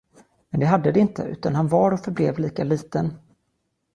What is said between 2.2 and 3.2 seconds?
lika liten.